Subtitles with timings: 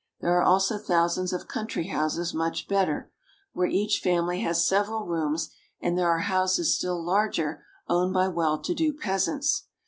[0.19, 3.11] There are also thousands of coun try houses much better,
[3.53, 8.57] where each family has several rooms, and there are houses still larger owned by well
[8.63, 9.65] to do peas ants.